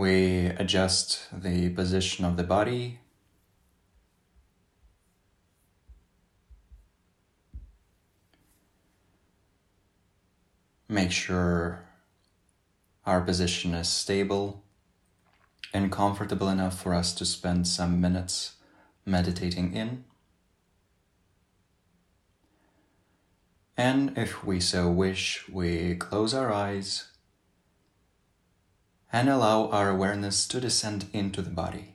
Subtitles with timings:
[0.00, 3.00] we adjust the position of the body.
[10.88, 11.84] Make sure
[13.04, 14.64] our position is stable
[15.74, 18.54] and comfortable enough for us to spend some minutes
[19.04, 20.04] meditating in.
[23.76, 27.09] And if we so wish, we close our eyes
[29.12, 31.94] and allow our awareness to descend into the body.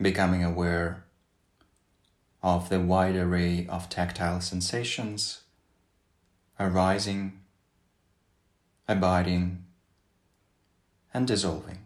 [0.00, 1.04] Becoming aware
[2.42, 5.40] of the wide array of tactile sensations
[6.58, 7.40] arising,
[8.88, 9.64] abiding,
[11.12, 11.85] and dissolving.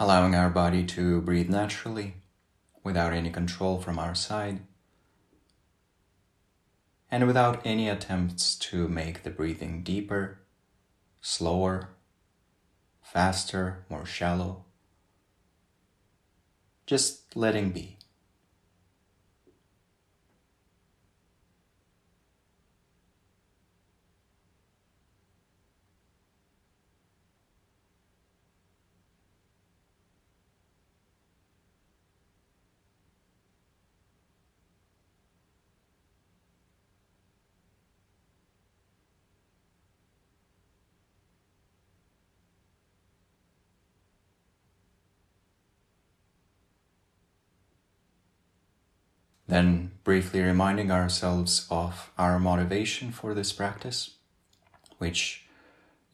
[0.00, 2.14] Allowing our body to breathe naturally
[2.82, 4.58] without any control from our side
[7.10, 10.40] and without any attempts to make the breathing deeper,
[11.20, 11.90] slower,
[13.02, 14.64] faster, more shallow.
[16.86, 17.98] Just letting be.
[49.50, 54.14] Then, briefly reminding ourselves of our motivation for this practice,
[54.98, 55.44] which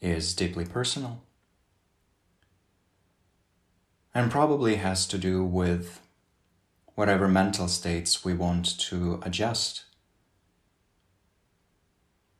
[0.01, 1.21] is deeply personal
[4.15, 6.01] and probably has to do with
[6.95, 9.83] whatever mental states we want to adjust.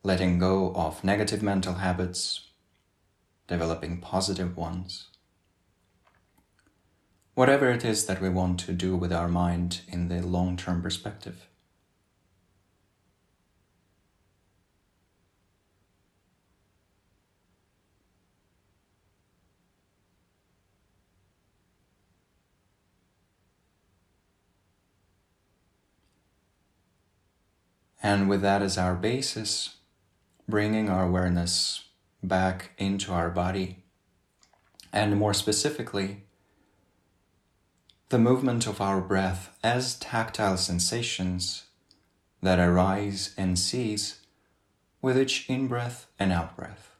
[0.02, 2.48] Letting go of negative mental habits,
[3.46, 5.06] developing positive ones
[7.38, 10.82] whatever it is that we want to do with our mind in the long term
[10.82, 11.46] perspective.
[28.02, 29.76] And with that as our basis,
[30.48, 31.84] bringing our awareness
[32.20, 33.84] back into our body,
[34.92, 36.24] and more specifically,
[38.10, 41.64] the movement of our breath as tactile sensations
[42.40, 44.20] that arise and cease
[45.02, 46.94] with each in breath and out breath.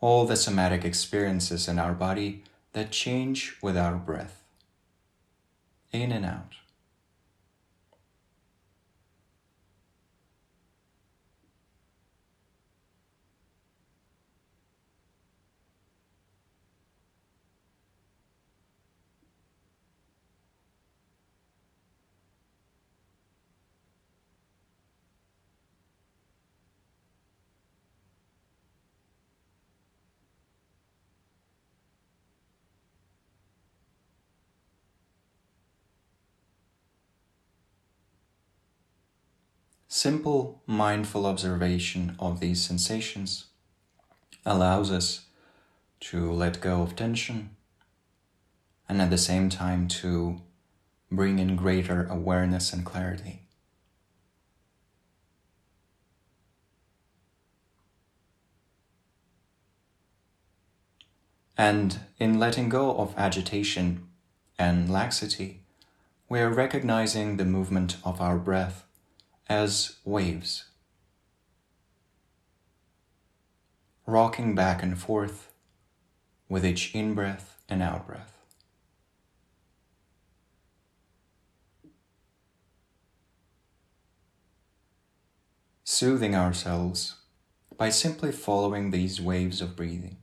[0.00, 4.42] All the somatic experiences in our body that change with our breath,
[5.90, 6.56] in and out.
[39.94, 43.48] Simple mindful observation of these sensations
[44.46, 45.26] allows us
[46.00, 47.50] to let go of tension
[48.88, 50.40] and at the same time to
[51.10, 53.42] bring in greater awareness and clarity.
[61.58, 64.08] And in letting go of agitation
[64.58, 65.64] and laxity,
[66.30, 68.86] we are recognizing the movement of our breath
[69.48, 70.64] as waves,
[74.06, 75.52] rocking back and forth
[76.48, 78.38] with each in breath and out breath.
[85.84, 87.16] Soothing ourselves
[87.76, 90.21] by simply following these waves of breathing.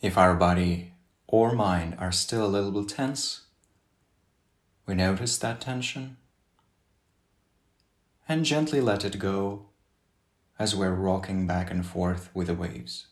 [0.00, 0.92] If our body
[1.26, 3.42] or mind are still a little bit tense,
[4.86, 6.16] we notice that tension
[8.28, 9.66] and gently let it go
[10.58, 13.06] as we're rocking back and forth with the waves.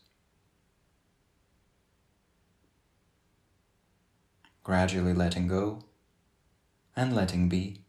[4.63, 5.83] Gradually letting go
[6.95, 7.81] and letting be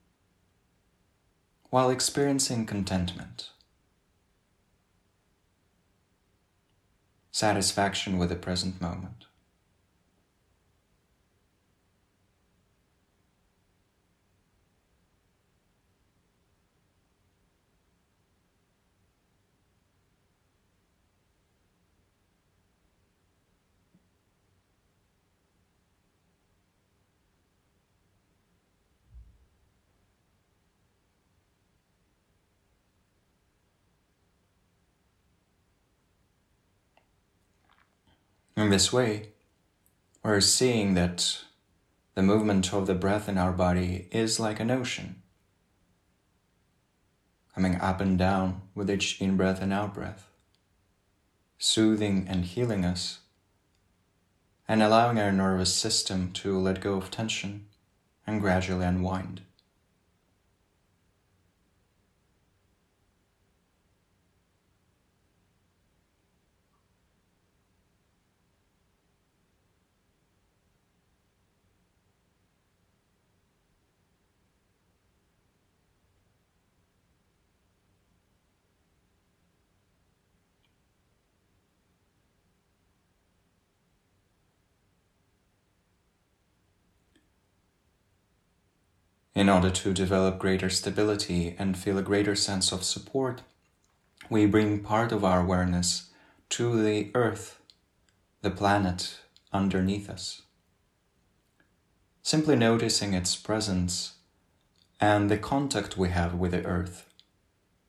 [1.70, 3.50] while experiencing contentment,
[7.36, 9.25] satisfaction with the present moment.
[38.56, 39.32] In this way,
[40.22, 41.42] we're seeing that
[42.14, 45.20] the movement of the breath in our body is like an ocean,
[47.54, 50.30] coming up and down with each in breath and out breath,
[51.58, 53.18] soothing and healing us,
[54.66, 57.66] and allowing our nervous system to let go of tension
[58.26, 59.42] and gradually unwind.
[89.36, 93.42] In order to develop greater stability and feel a greater sense of support,
[94.30, 96.08] we bring part of our awareness
[96.48, 97.60] to the earth,
[98.40, 99.18] the planet
[99.52, 100.40] underneath us.
[102.22, 104.14] Simply noticing its presence
[105.02, 107.06] and the contact we have with the earth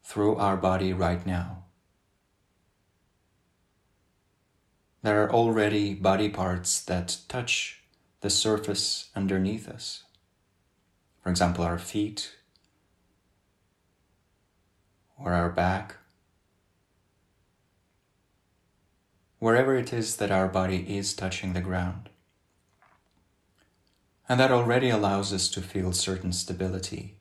[0.03, 1.63] through our body right now.
[5.01, 7.83] There are already body parts that touch
[8.19, 10.03] the surface underneath us
[11.27, 12.37] for example, our feet
[15.19, 15.97] or our back,
[19.37, 22.07] wherever it is that our body is touching the ground.
[24.29, 27.17] And that already allows us to feel certain stability,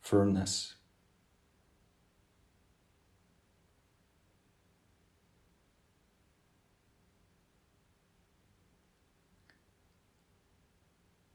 [0.00, 0.72] firmness.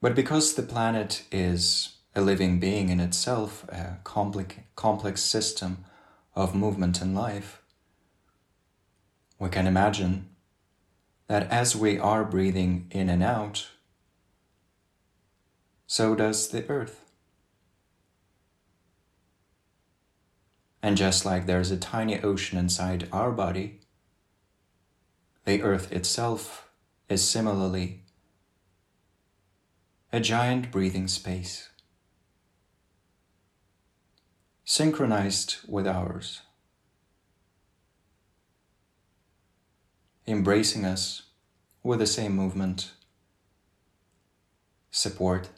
[0.06, 5.84] But because the planet is a living being in itself, a complex, complex system
[6.36, 7.64] of movement and life,
[9.40, 10.30] we can imagine
[11.26, 13.68] that as we are breathing in and out,
[15.88, 17.04] so does the earth.
[20.84, 23.80] And just like there's a tiny ocean inside our body,
[25.46, 26.70] the earth itself
[27.10, 28.05] is similarly
[30.16, 31.68] a giant breathing space,
[34.64, 36.40] synchronized with ours,
[40.26, 41.24] embracing us
[41.84, 42.94] with the same movement,
[44.90, 45.50] support,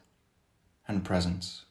[0.87, 1.66] and presence.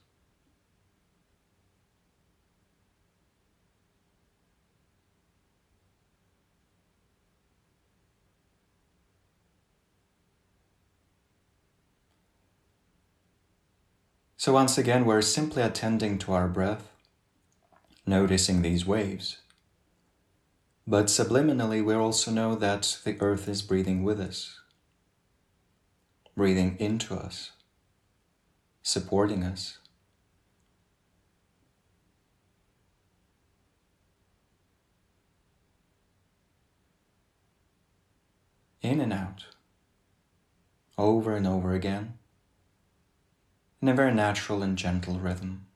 [14.39, 16.91] So, once again, we're simply attending to our breath,
[18.05, 19.37] noticing these waves.
[20.85, 24.59] But subliminally, we also know that the earth is breathing with us,
[26.35, 27.51] breathing into us,
[28.83, 29.79] supporting us.
[38.83, 39.45] In and out,
[40.95, 42.19] over and over again
[43.81, 45.66] in a very natural and gentle rhythm.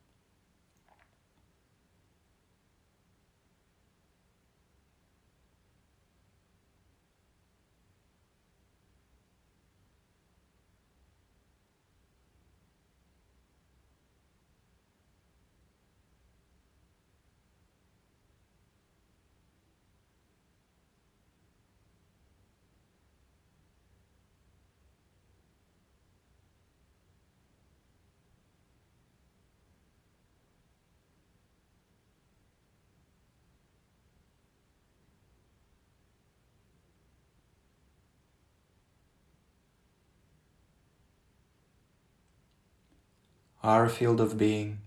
[43.63, 44.79] Our field of being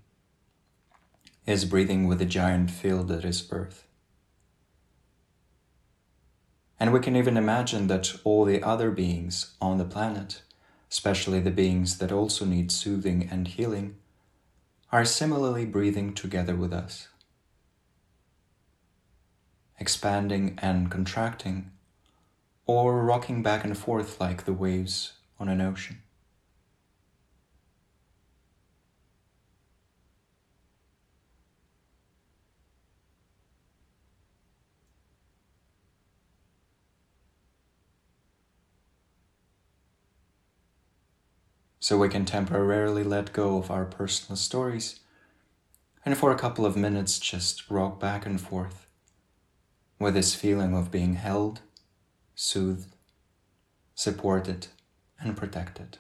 [1.47, 3.87] is breathing with the giant field that is Earth.
[6.81, 10.43] And we can even imagine that all the other beings on the planet,
[10.91, 13.95] especially the beings that also need soothing and healing,
[14.91, 17.09] are similarly breathing together with us,
[19.79, 21.71] expanding and contracting,
[22.67, 25.99] or rocking back and forth like the waves on an ocean.
[41.85, 45.01] So we can temporarily let go of our personal stories
[46.03, 48.87] and for a couple of minutes just rock back and forth
[49.99, 51.61] with this feeling of being held,
[52.35, 52.97] soothed,
[53.95, 54.69] supported,
[55.21, 55.99] and protected.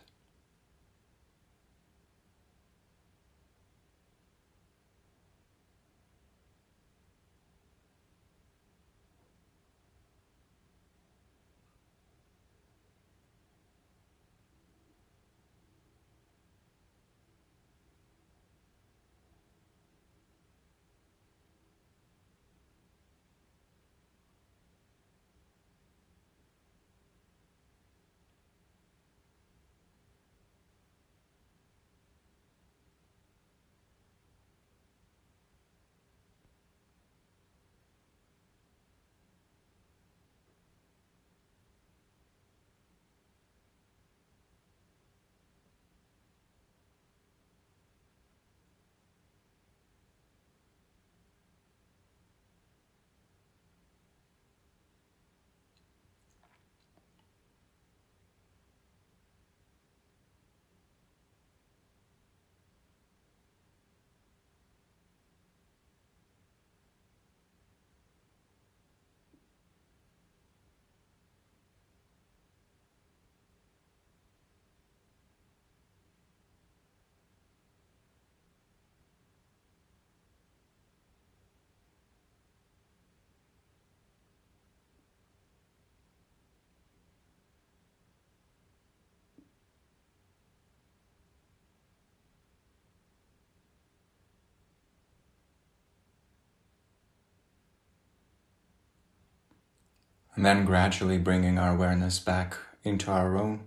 [100.36, 103.60] And then gradually bringing our awareness back into our own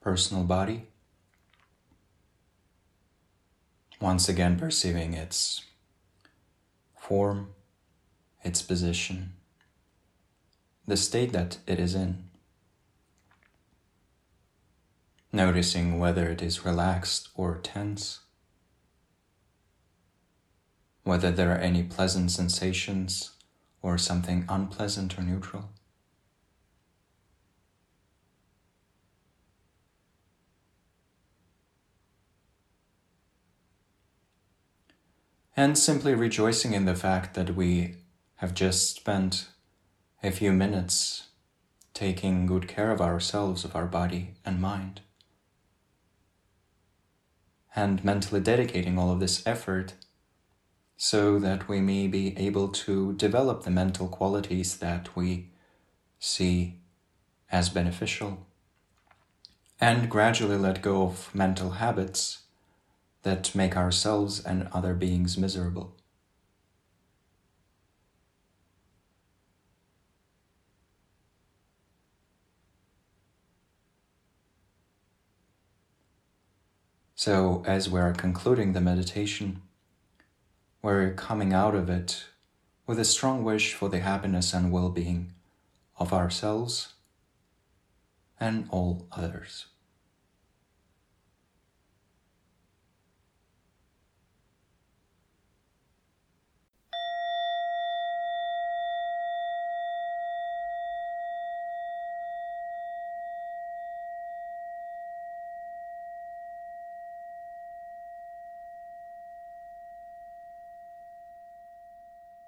[0.00, 0.86] personal body.
[4.00, 5.64] Once again, perceiving its
[6.98, 7.48] form,
[8.42, 9.32] its position,
[10.86, 12.24] the state that it is in.
[15.32, 18.20] Noticing whether it is relaxed or tense,
[21.02, 23.33] whether there are any pleasant sensations
[23.84, 25.68] or something unpleasant or neutral.
[35.54, 37.96] And simply rejoicing in the fact that we
[38.36, 39.48] have just spent
[40.22, 41.28] a few minutes
[41.92, 45.02] taking good care of ourselves, of our body and mind.
[47.76, 49.92] And mentally dedicating all of this effort
[50.96, 55.50] so that we may be able to develop the mental qualities that we
[56.18, 56.78] see
[57.50, 58.46] as beneficial
[59.80, 62.44] and gradually let go of mental habits
[63.22, 65.94] that make ourselves and other beings miserable.
[77.14, 79.62] So, as we're concluding the meditation,
[80.84, 82.26] we're coming out of it
[82.86, 85.32] with a strong wish for the happiness and well being
[85.96, 86.92] of ourselves
[88.38, 89.64] and all others.